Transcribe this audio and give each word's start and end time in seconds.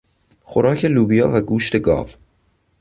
خوراک 0.43 0.85
لوبیا 0.85 1.31
و 1.33 1.41
گوشت 1.41 1.79
گاو 1.79 2.07